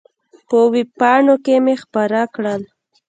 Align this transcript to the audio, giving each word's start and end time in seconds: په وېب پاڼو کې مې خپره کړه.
په 0.47 0.57
وېب 0.73 0.89
پاڼو 0.99 1.35
کې 1.45 1.55
مې 1.65 1.75
خپره 1.83 2.19
کړه. 2.35 2.53